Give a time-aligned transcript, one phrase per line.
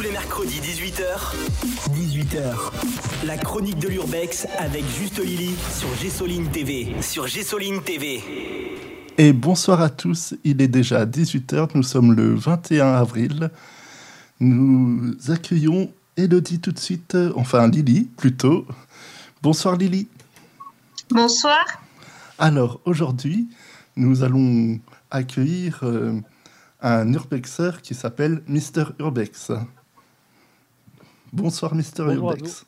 [0.00, 1.36] Tous les mercredis 18h.
[1.90, 3.26] 18h.
[3.26, 6.94] La chronique de l'Urbex avec Juste Lily sur Gessoline TV.
[7.02, 8.22] Sur Gessoline TV.
[9.18, 13.50] Et bonsoir à tous, il est déjà 18h, nous sommes le 21 avril.
[14.38, 18.66] Nous accueillons Elodie tout de suite, enfin Lily plutôt.
[19.42, 20.08] Bonsoir Lily.
[21.10, 21.62] Bonsoir.
[22.38, 23.50] Alors aujourd'hui,
[23.96, 24.80] nous allons
[25.10, 26.18] accueillir euh,
[26.80, 29.52] un urbexer qui s'appelle Mister Urbex.
[31.32, 32.66] Bonsoir Mister Bonjour à Urbex.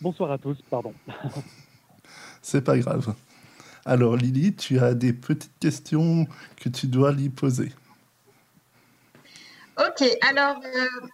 [0.00, 0.92] Bonsoir à tous, pardon.
[2.42, 3.14] C'est pas grave.
[3.86, 7.72] Alors Lily, tu as des petites questions que tu dois lui poser.
[9.78, 11.06] Ok, alors euh,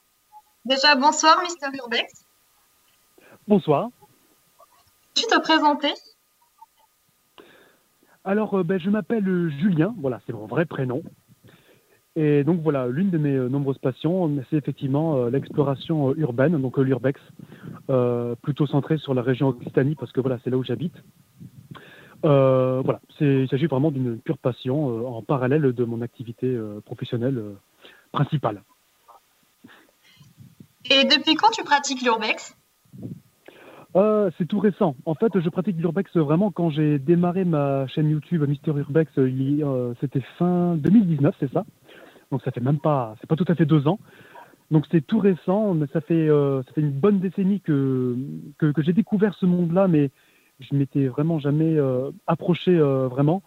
[0.65, 2.25] déjà bonsoir Mister Urbex.
[3.47, 3.89] Bonsoir.
[5.15, 5.93] Tu te présenter?
[8.25, 11.03] Alors, euh, ben, je m'appelle Julien, voilà, c'est mon vrai prénom.
[12.17, 16.61] Et donc voilà, l'une de mes euh, nombreuses passions, c'est effectivement euh, l'exploration euh, urbaine,
[16.61, 17.21] donc euh, l'urbex,
[17.89, 20.95] euh, plutôt centré sur la région Occitanie, parce que voilà, c'est là où j'habite.
[22.25, 26.81] Euh, voilà, il s'agit vraiment d'une pure passion euh, en parallèle de mon activité euh,
[26.85, 27.53] professionnelle euh,
[28.13, 28.63] principale.
[30.91, 32.57] Et depuis quand tu pratiques l'urbex?
[33.97, 34.97] Euh, c'est tout récent.
[35.05, 39.11] En fait, je pratique l'urbex vraiment quand j'ai démarré ma chaîne YouTube Mister Urbex.
[39.19, 39.31] euh,
[39.63, 41.65] euh, C'était fin 2019, c'est ça?
[42.31, 43.99] Donc ça fait même pas, c'est pas tout à fait deux ans.
[44.71, 48.17] Donc c'est tout récent, mais ça fait, euh, ça fait une bonne décennie que,
[48.59, 50.11] que, j'ai découvert ce monde-là, mais
[50.61, 53.43] je m'étais vraiment jamais euh, approché euh, vraiment.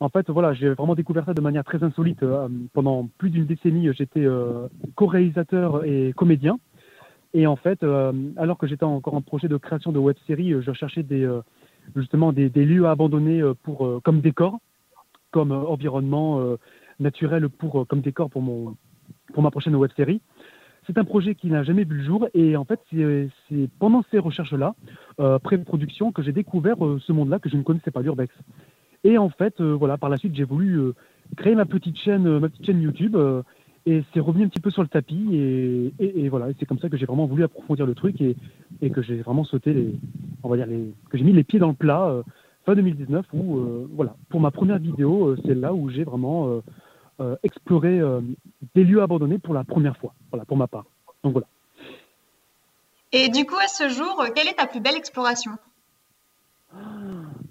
[0.00, 2.24] En fait, voilà, j'ai vraiment découvert ça de manière très insolite.
[2.72, 4.26] Pendant plus d'une décennie, j'étais
[4.96, 6.58] co-réalisateur et comédien.
[7.32, 7.84] Et en fait,
[8.36, 11.30] alors que j'étais encore en projet de création de web-série, je cherchais des,
[11.94, 14.58] justement des, des lieux abandonnés pour, comme décor,
[15.30, 16.56] comme environnement
[17.00, 18.76] naturel pour, euh, comme décor pour, mon,
[19.32, 20.20] pour ma prochaine web-série.
[20.86, 24.18] C'est un projet qui n'a jamais vu le jour et en fait, c'est pendant ces
[24.18, 24.74] recherches-là,
[25.18, 28.34] euh, pré-production, que j'ai découvert euh, ce monde-là que je ne connaissais pas, l'Urbex.
[29.02, 30.80] Et en fait, voilà, par la suite, j'ai voulu
[31.36, 33.16] créer ma petite chaîne, ma petite chaîne YouTube.
[33.86, 36.78] et c'est revenu un petit peu sur le tapis et, et- et voilà, c'est comme
[36.78, 38.34] ça que j'ai vraiment voulu approfondir le truc et,
[38.80, 39.94] et que j'ai vraiment sauté les,
[40.42, 42.22] on va dire les, que j'ai mis les pieds dans le plat
[42.64, 43.58] fin 2019 où
[43.94, 46.62] voilà, pour ma première vidéo, c'est là où j'ai vraiment
[47.20, 48.20] euh, exploré euh,
[48.74, 50.84] des lieux abandonnés pour la première fois, voilà, pour ma part.
[51.22, 51.46] Donc voilà.
[53.12, 55.52] Et du coup, à ce jour, euh, quelle est ta plus belle exploration?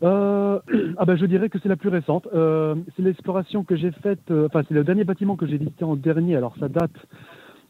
[0.03, 0.59] Euh,
[0.97, 2.28] ah ben, je dirais que c'est la plus récente.
[2.34, 5.85] Euh, c'est l'exploration que j'ai faite, euh, enfin c'est le dernier bâtiment que j'ai visité
[5.85, 6.91] en dernier, alors ça date,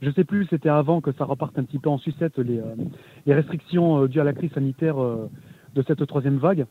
[0.02, 2.60] je sais plus, c'était avant que ça reparte un petit peu en sucette les,
[3.28, 6.66] les restrictions dues à la crise sanitaire de cette troisième vague.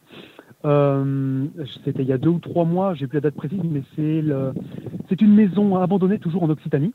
[0.65, 1.47] Euh,
[1.85, 5.21] c'était il y a deux ou trois mois, j'ai plus la date précise, mais c'est
[5.21, 6.93] une maison abandonnée toujours en Occitanie.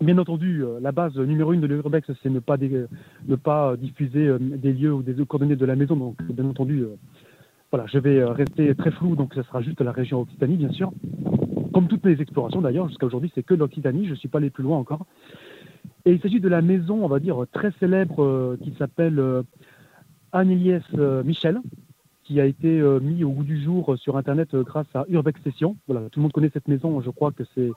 [0.00, 4.28] Bien entendu, euh, la base numéro une de l'Urbex, c'est ne pas, ne pas diffuser
[4.28, 5.96] euh, des lieux ou des coordonnées de la maison.
[5.96, 6.84] Donc, bien entendu,
[7.72, 10.92] voilà, je vais rester très flou, donc ce sera juste la région Occitanie, bien sûr.
[11.72, 14.50] Comme toutes mes explorations d'ailleurs, jusqu'à aujourd'hui, c'est que l'Occitanie, je ne suis pas allé
[14.50, 15.04] plus loin encore.
[16.04, 19.18] Et il s'agit de la maison, on va dire, très célèbre qui s'appelle
[20.34, 21.60] euh, Michel,
[22.28, 25.06] qui a été euh, mis au goût du jour euh, sur Internet euh, grâce à
[25.08, 25.76] Urbex Session.
[25.88, 27.70] Voilà, tout le monde connaît cette maison, je crois que c'est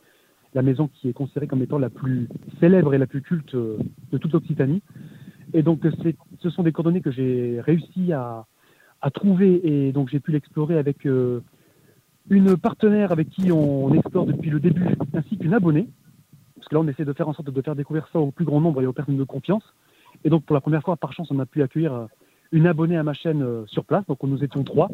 [0.53, 2.28] la maison qui est considérée comme étant la plus
[2.59, 4.81] célèbre et la plus culte de toute l'Occitanie.
[5.53, 5.79] Et donc,
[6.41, 8.45] ce sont des coordonnées que j'ai réussi à,
[9.13, 11.07] trouver et donc j'ai pu l'explorer avec
[12.29, 15.88] une partenaire avec qui on explore depuis le début, ainsi qu'une abonnée.
[16.56, 18.45] Parce que là, on essaie de faire en sorte de faire découvrir ça au plus
[18.45, 19.63] grand nombre et aux personnes de confiance.
[20.25, 22.07] Et donc, pour la première fois, par chance, on a pu accueillir
[22.51, 24.06] une abonnée à ma chaîne euh, sur place.
[24.07, 24.89] Donc, nous étions trois.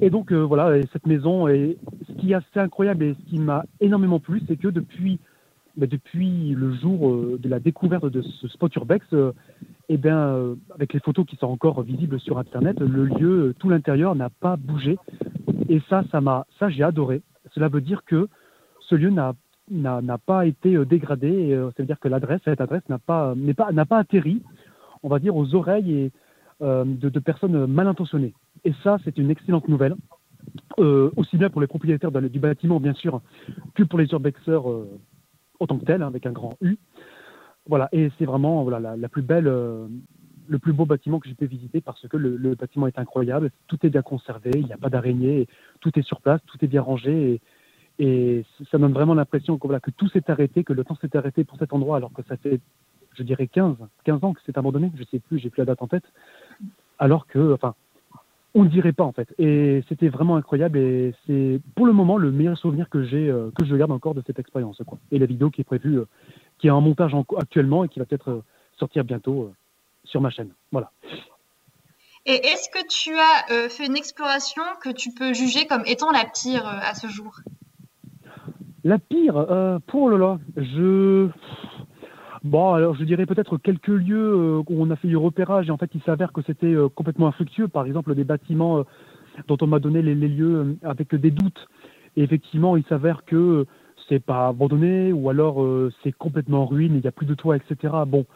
[0.00, 3.30] Et donc, euh, voilà, et cette maison, et ce qui est assez incroyable et ce
[3.30, 5.20] qui m'a énormément plu, c'est que depuis,
[5.76, 9.32] bah, depuis le jour euh, de la découverte de ce spot urbex, euh,
[9.88, 14.14] eh bien, avec les photos qui sont encore visibles sur Internet, le lieu, tout l'intérieur
[14.14, 14.98] n'a pas bougé.
[15.68, 17.20] Et ça, ça m'a, ça, j'ai adoré.
[17.54, 18.28] Cela veut dire que
[18.80, 19.34] ce lieu n'a
[19.70, 21.28] n'a pas été dégradé.
[21.28, 24.42] Et, ça veut dire que l'adresse, cette adresse n'a pas, pas, pas atterri,
[25.02, 26.12] on va dire, aux oreilles et,
[26.62, 28.34] euh, de, personnes mal intentionnées.
[28.64, 29.96] Et ça, c'est une excellente nouvelle.
[30.78, 33.22] Euh, aussi bien pour les propriétaires du bâtiment, bien sûr,
[33.74, 35.00] que pour les urbexeurs euh,
[35.60, 36.76] en tant que tels, hein, avec un grand U.
[37.66, 39.88] Voilà, et c'est vraiment euh,
[40.46, 43.78] le plus beau bâtiment que j'ai pu visiter parce que le, bâtiment est incroyable, tout
[43.84, 45.48] est bien conservé, il n'y a pas d'araignée,
[45.80, 47.40] tout est sur place, tout est bien rangé
[47.98, 51.16] et, ça donne vraiment l'impression que, voilà, que tout s'est arrêté, que le temps s'est
[51.16, 52.60] arrêté pour cet endroit alors que ça fait,
[53.14, 55.80] je dirais, 15, 15 ans que c'est abandonné, je sais plus, j'ai plus la date
[55.80, 56.04] en tête,
[56.98, 57.74] alors que, enfin,
[58.54, 59.34] on ne dirait pas en fait.
[59.38, 63.50] Et c'était vraiment incroyable et c'est pour le moment le meilleur souvenir que j'ai, euh,
[63.58, 64.80] que je garde encore de cette expérience.
[64.86, 64.98] Quoi.
[65.10, 66.08] Et la vidéo qui est prévue euh,
[66.58, 68.42] qui est en montage actuellement et qui va peut-être
[68.78, 69.52] sortir bientôt
[70.04, 70.50] sur ma chaîne.
[70.70, 70.90] Voilà.
[72.26, 76.24] Et est-ce que tu as fait une exploration que tu peux juger comme étant la
[76.24, 77.40] pire à ce jour?
[78.82, 81.28] La pire Pour le là, je.
[82.44, 85.78] Bon, alors je dirais peut-être quelques lieux où on a fait du repérage et en
[85.78, 87.68] fait il s'avère que c'était complètement infructueux.
[87.68, 88.84] Par exemple, des bâtiments
[89.48, 91.66] dont on m'a donné les, lieux avec des doutes.
[92.16, 93.64] Et effectivement, il s'avère que
[94.08, 95.66] c'est pas abandonné ou alors
[96.02, 97.94] c'est complètement en ruine, il n'y a plus de toit, etc.
[98.06, 98.26] Bon,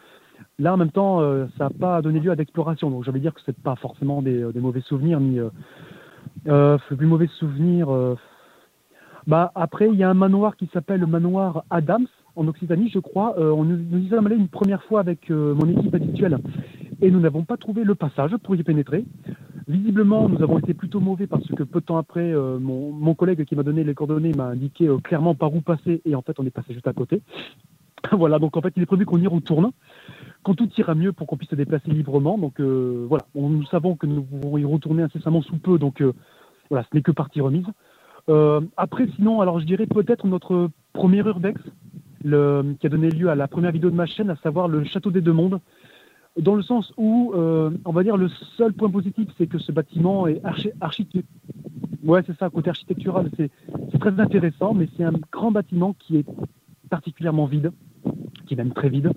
[0.57, 2.89] Là, en même temps, euh, ça n'a pas donné lieu à d'exploration.
[2.89, 5.49] Donc, j'allais dire que ce pas forcément des, euh, mauvais souvenirs, ni euh,
[6.47, 7.87] euh plus mauvais souvenirs.
[9.27, 12.07] Bah, après, il y a un manoir qui s'appelle le manoir Adams,
[12.39, 13.35] en Occitanie, je crois.
[13.37, 16.39] on nous, y sommes allés une première fois avec mon équipe habituelle
[17.01, 19.05] et nous n'avons pas trouvé le passage pour y pénétrer.
[19.67, 23.45] Visiblement, nous avons été plutôt mauvais parce que peu de temps après, mon, mon, collègue
[23.45, 26.45] qui m'a donné les coordonnées m'a indiqué clairement par où passer et en fait, on
[26.45, 27.21] est passé juste à côté.
[28.11, 29.71] voilà, donc en fait, il est prévu qu'on y retourne
[30.43, 32.37] quand tout ira mieux pour qu'on puisse se déplacer librement.
[32.37, 36.13] Donc euh, voilà, nous savons que nous pouvons y retourner incessamment sous peu, donc euh,
[36.69, 37.65] voilà, ce n'est que partie remise.
[38.29, 41.59] Euh, après, sinon, alors je dirais peut-être notre premier urbex,
[42.23, 44.83] le, qui a donné lieu à la première vidéo de ma chaîne, à savoir le
[44.83, 45.59] Château des Deux Mondes,
[46.39, 50.27] dans le sens où, on va dire, le seul point positif, c'est que ce bâtiment
[50.27, 50.41] est
[50.79, 51.25] architectural.
[52.03, 53.51] Ouais, c'est ça, côté architectural, c'est
[53.99, 56.25] très intéressant, mais c'est un grand bâtiment qui est
[56.89, 57.71] particulièrement vide,
[58.47, 59.11] qui est même très vide,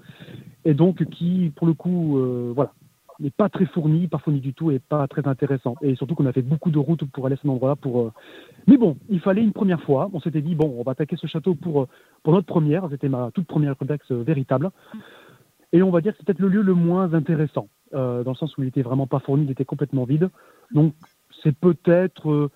[0.65, 2.73] et donc qui, pour le coup, euh, voilà,
[3.23, 5.77] n'est pas très fourni, pas fourni du tout et pas très intéressant.
[5.83, 7.77] Et surtout qu'on a fait beaucoup de routes pour aller à cet endroit-là.
[7.77, 8.13] Pour, euh,
[8.67, 10.11] Mais bon, il fallait une première fois.
[10.13, 11.89] On s'était dit, bon, on va attaquer ce château pour, euh,
[12.23, 12.89] pour notre première.
[12.91, 14.71] C'était ma toute première complexe véritable.
[15.73, 18.59] Et on va dire que c'est peut-être le lieu le moins intéressant, dans le sens
[18.59, 20.29] où il était vraiment pas fourni, il était complètement vide.
[20.71, 20.93] Donc
[21.43, 22.51] c'est peut-être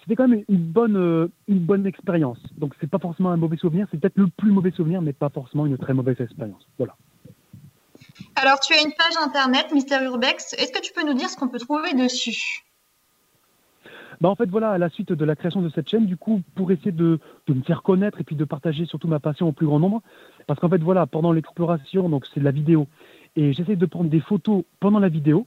[0.00, 2.38] c'était quand même une bonne, une bonne expérience.
[2.56, 5.28] Donc c'est pas forcément un mauvais souvenir, c'est peut-être le plus mauvais souvenir, mais pas
[5.28, 6.66] forcément une très mauvaise expérience.
[6.78, 6.96] Voilà.
[8.34, 10.54] Alors, tu as une page internet, Mister Urbex.
[10.54, 12.64] Est-ce que tu peux nous dire ce qu'on peut trouver dessus?
[14.20, 16.42] Bah en fait, voilà, à la suite de la création de cette chaîne, du coup,
[16.54, 17.18] pour essayer de,
[17.48, 20.02] me faire connaître et puis de partager surtout ma passion au plus grand nombre,
[20.46, 22.86] parce qu'en fait, voilà, pendant l'exploration, donc c'est de la vidéo,
[23.36, 25.46] et j'essaie de prendre des photos pendant la vidéo.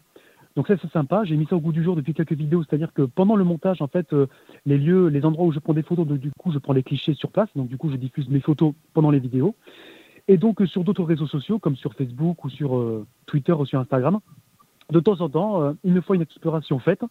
[0.55, 1.23] Donc ça, c'est sympa.
[1.23, 3.81] J'ai mis ça au goût du jour depuis quelques vidéos, c'est-à-dire que pendant le montage,
[3.81, 4.27] en fait, euh,
[4.65, 7.13] les lieux, les endroits où je prends des photos, du coup, je prends les clichés
[7.13, 7.49] sur place.
[7.55, 9.55] Donc du coup, je diffuse mes photos pendant les vidéos.
[10.29, 13.79] Et donc sur d'autres réseaux sociaux, comme sur Facebook ou sur euh, Twitter ou sur
[13.79, 14.19] Instagram,
[14.91, 17.01] de temps en temps, euh, une fois une exploration faite,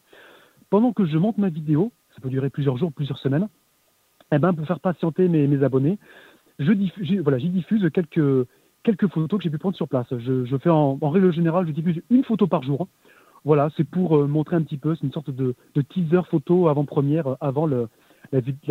[0.70, 3.48] pendant que je monte ma vidéo, ça peut durer plusieurs jours, plusieurs semaines,
[4.30, 5.98] eh ben, pour faire patienter mes, abonnés,
[6.60, 8.46] je voilà, j'y diffuse quelques,
[8.84, 10.06] quelques photos que j'ai pu prendre sur place.
[10.16, 12.86] Je, fais en, règle générale, je diffuse une photo par jour.
[13.44, 15.56] Voilà, c'est pour euh, montrer un petit peu, c'est une sorte de,
[15.88, 17.88] teaser photo avant-première, avant la,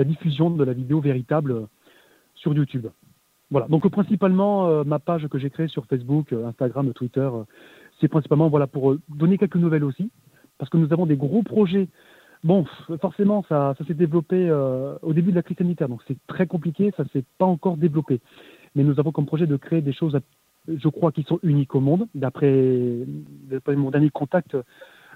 [0.05, 1.67] diffusion de la vidéo véritable
[2.35, 2.87] sur YouTube.
[3.49, 7.43] Voilà, donc principalement euh, ma page que j'ai créée sur Facebook, euh, Instagram, Twitter, euh,
[8.01, 10.11] c'est principalement voilà pour donner quelques nouvelles aussi,
[10.57, 11.87] parce que nous avons des gros projets.
[12.43, 12.65] Bon,
[13.01, 14.51] forcément, ça, ça s'est développé
[15.01, 18.19] au début de la crise sanitaire, donc c'est très compliqué, ça s'est pas encore développé.
[18.75, 20.19] Mais nous avons comme projet de créer des choses,
[20.67, 22.07] je crois, qui sont uniques au monde.
[22.13, 23.07] D'après
[23.69, 24.55] mon dernier contact,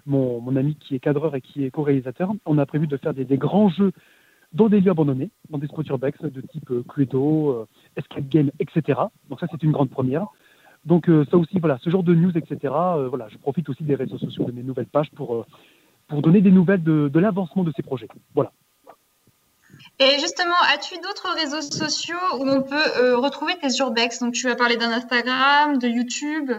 [0.07, 3.13] mon, mon, ami qui est cadreur et qui est co-réalisateur, on a prévu de faire
[3.13, 3.91] des, des grands jeux
[4.53, 7.65] dans des lieux abandonnés, dans des structures BEX de type euh, Cluedo, euh,
[8.01, 8.99] Escape Game, etc.
[9.29, 10.27] Donc ça, c'est une grande première.
[10.85, 12.57] Donc euh, ça aussi, voilà, ce genre de news, etc.
[13.09, 15.45] voilà, je profite aussi des réseaux sociaux, de mes nouvelles pages pour,
[16.07, 18.07] pour donner des nouvelles de, de l'avancement de ces projets.
[18.35, 18.51] Voilà.
[19.99, 24.19] Et justement, as-tu d'autres réseaux sociaux où on peut retrouver tes urbex?
[24.19, 26.51] Donc tu as parlé d'un Instagram, de YouTube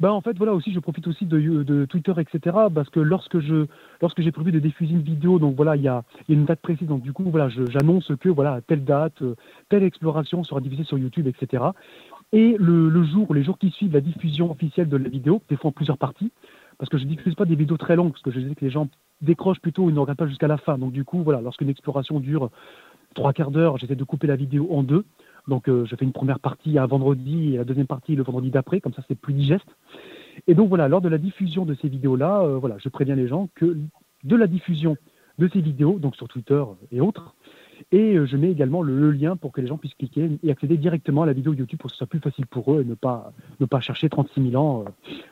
[0.00, 3.66] bah en fait voilà aussi je profite aussi de, Twitter etc parce que lorsque je
[4.00, 6.88] lorsque j'ai prévu de diffuser une vidéo donc voilà il y a, une date précise
[6.88, 9.34] donc du coup voilà j'annonce que voilà telle date euh,
[9.68, 11.64] telle exploration sera diffusée sur YouTube etc
[12.32, 15.56] et le, le, jour les jours qui suivent la diffusion officielle de la vidéo des
[15.56, 16.30] fois en plusieurs parties
[16.78, 18.70] parce que je diffuse pas des vidéos très longues parce que je sais que les
[18.70, 18.88] gens
[19.20, 20.78] décrochent plutôt ils ne regardent pas jusqu'à la fin.
[20.78, 22.50] Donc du coup voilà lorsqu'une exploration dure
[23.14, 25.04] trois quarts d'heure j'essaie de couper la vidéo en deux
[25.48, 28.50] donc euh, je fais une première partie un vendredi et la deuxième partie le vendredi
[28.50, 29.76] d'après, comme ça c'est plus digeste.
[30.46, 33.26] Et donc voilà, lors de la diffusion de ces vidéos-là, euh, voilà, je préviens les
[33.26, 33.76] gens que
[34.24, 34.96] de la diffusion
[35.38, 36.62] de ces vidéos, donc sur Twitter
[36.92, 37.34] et autres,
[37.92, 40.76] et euh, je mets également le, lien pour que les gens puissent cliquer et accéder
[40.76, 42.94] directement à la vidéo YouTube pour que ce soit plus facile pour eux et ne
[42.94, 44.84] pas, ne pas chercher 36 000 ans.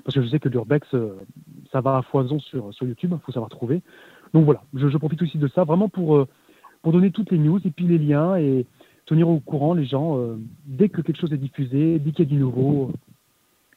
[0.04, 0.88] parce que je sais que l'Urbex,
[1.72, 3.82] ça va à foison sur, sur YouTube, il faut savoir trouver.
[4.32, 6.26] Donc voilà, je, je, profite aussi de ça vraiment pour,
[6.82, 8.66] pour donner toutes les news et puis les liens et,
[9.06, 10.36] tenir au courant les gens euh,
[10.66, 12.90] dès que quelque chose est diffusé, dès qu'il y a du nouveau.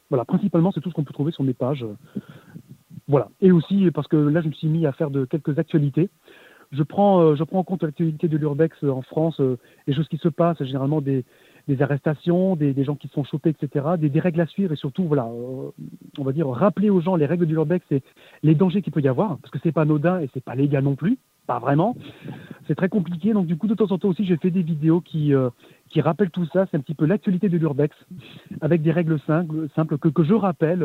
[0.10, 1.86] Voilà, principalement, c'est tout ce qu'on peut trouver sur mes pages.
[3.08, 3.30] Voilà.
[3.42, 6.10] Et aussi, parce que là, je me suis mis à faire de quelques actualités.
[6.72, 9.58] Je prends, euh, je prends en compte l'actualité de l'Urbex en France, euh,
[9.88, 11.26] les choses qui se passent, généralement des,
[11.68, 14.76] des arrestations, des, des, gens qui sont chopés, etc., des, des, règles à suivre et
[14.76, 15.72] surtout, voilà, euh,
[16.20, 18.04] on va dire, rappeler aux gens les règles du l'urbex et
[18.44, 20.84] les dangers qu'il peut y avoir, parce que c'est pas anodin et c'est pas légal
[20.84, 21.18] non plus,
[21.50, 21.96] pas vraiment.
[22.68, 25.02] C'est très compliqué, donc du coup, de temps en temps aussi, j'ai fait des vidéos
[25.02, 25.50] qui, euh,
[25.90, 26.68] qui rappellent tout ça.
[26.70, 27.98] C'est un petit peu l'actualité de l'urbex,
[28.62, 30.84] avec des règles simples, simples que, que je rappelle.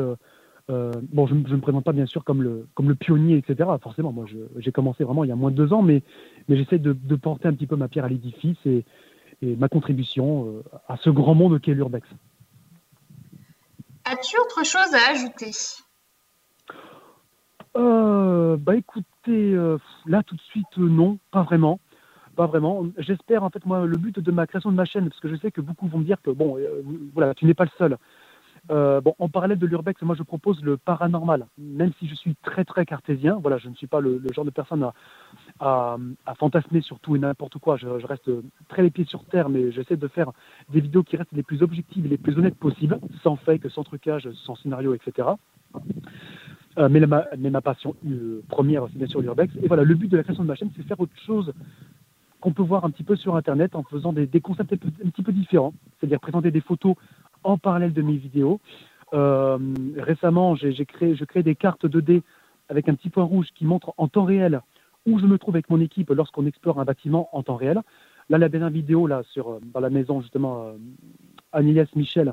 [0.71, 3.68] Euh, bon, je ne me présente pas bien sûr comme le, comme le pionnier, etc.
[3.83, 4.25] Forcément, moi,
[4.56, 6.02] j'ai commencé vraiment il y a moins de deux ans, mais,
[6.49, 8.87] mais j'essaie de, de porter un petit peu ma pierre à l'édifice et,
[9.42, 12.09] et ma contribution euh, à ce grand monde qu'est l'urbex.
[14.06, 15.50] As-tu autre chose à ajouter?
[17.76, 18.76] Euh, Bah
[19.33, 21.81] euh, là tout de suite, euh, non, pas vraiment.
[22.37, 22.85] Pas vraiment.
[22.99, 25.37] J'espère, en fait, moi, le but de ma création de ma chaîne, parce que je
[25.37, 26.83] sais que beaucoup vont me dire que, bon, euh,
[27.14, 27.97] voilà, tu n'es pas le seul.
[28.69, 32.64] Bon, en parallèle de l'urbex, moi je propose le paranormal, même si je suis très
[32.64, 33.38] très cartésien.
[33.38, 34.90] Voilà, je ne suis pas le, genre de personne
[35.61, 35.99] à,
[36.38, 37.76] fantasmer sur tout et n'importe quoi.
[37.76, 38.31] Je, je, reste
[38.69, 40.33] très les pieds sur terre, mais j'essaie de faire
[40.71, 43.85] des vidéos qui restent les plus objectives et les plus honnêtes possibles, sans fake, sans
[43.85, 45.28] trucage, sans scénario, etc.
[46.78, 49.54] Euh, mais, ma, mais, ma, passion euh, première, c'est bien sûr l'urbex.
[49.62, 51.52] Et voilà, le but de la création de ma chaîne, c'est faire autre chose
[52.40, 55.33] qu'on peut voir un petit peu sur Internet en faisant des, concepts un, petit peu
[55.33, 56.97] différents, c'est-à-dire présenter des photos
[57.45, 58.61] en parallèle de mes vidéos.
[59.14, 59.59] Euh,
[59.97, 62.23] récemment, j'ai créé, je crée des cartes 2D
[62.69, 64.61] avec un petit point rouge qui montre en temps réel
[65.07, 67.81] où je me trouve avec mon équipe lorsqu'on explore un bâtiment en temps réel.
[68.31, 70.73] Là, la dernière vidéo là sur dans la maison justement
[71.52, 72.33] Agnès Michel,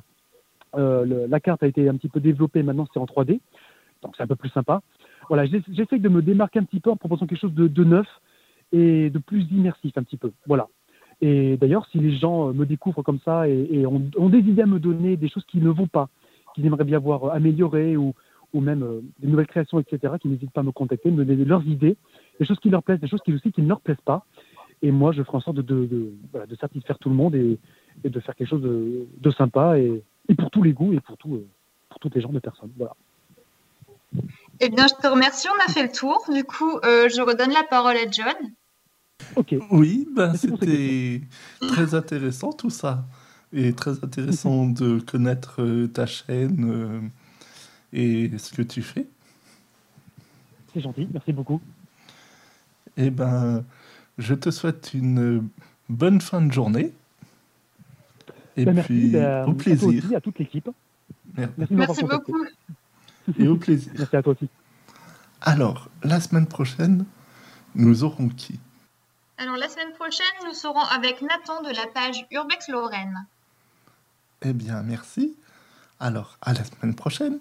[0.74, 2.64] la carte a été un petit peu développée.
[2.64, 3.42] Maintenant, c'est en 3D,
[4.02, 4.82] donc c'est un peu plus sympa.
[5.30, 8.08] Voilà, j'essaie de me démarquer un petit peu en proposant quelque chose de, neuf
[8.72, 10.32] et de plus immersif un petit peu.
[10.48, 10.68] Voilà.
[11.22, 14.80] Et d'ailleurs, si les gens me découvrent comme ça et, ont, des idées à me
[14.80, 16.10] donner, des choses qui ne vont pas,
[16.56, 18.14] qu'ils aimeraient bien voir améliorées ou,
[18.54, 21.46] ou même euh, des nouvelles créations, etc., qui n'hésitent pas à me contacter, me donner
[21.46, 21.96] leurs idées,
[22.40, 24.26] des choses qui leur plaisent, des choses qui aussi qui ne leur plaisent pas.
[24.82, 26.14] Et moi, je ferai en sorte de, de,
[26.48, 27.60] de, satisfaire tout le monde et,
[28.04, 30.04] de faire quelque chose de, sympa et,
[30.38, 31.48] pour tous les goûts et pour, tout, euh,
[31.90, 32.72] pour toutes les genres de personnes.
[32.78, 32.96] Voilà.
[34.64, 35.48] Eh bien, je te remercie.
[35.50, 36.24] On a fait le tour.
[36.32, 38.36] Du coup, euh, je redonne la parole à John.
[39.36, 39.60] Okay.
[39.72, 41.22] Oui, ben, c'était
[41.68, 43.06] très intéressant tout ça.
[43.54, 47.02] Et très intéressant de connaître euh, ta chaîne euh,
[47.92, 49.08] et ce que tu fais.
[50.74, 51.60] C'est gentil, merci beaucoup.
[52.98, 53.66] Eh ben,
[54.20, 55.50] je te souhaite une
[55.90, 56.94] bonne fin de journée.
[58.56, 59.88] Et ben, puis, merci, ben, au plaisir.
[59.88, 60.70] À, aussi, à toute l'équipe.
[61.36, 62.46] Merci, merci, merci beaucoup.
[63.38, 63.92] Et au plaisir.
[63.98, 64.50] merci à toi aussi.
[65.42, 67.06] Alors, la semaine prochaine,
[67.76, 68.60] nous aurons qui?
[69.38, 73.26] Alors, la semaine prochaine, nous serons avec Nathan de la page Urbex Lorraine.
[74.44, 75.36] Eh bien, merci.
[76.00, 77.40] Alors, à la semaine prochaine.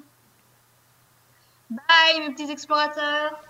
[1.70, 3.49] Bye, mes petits explorateurs.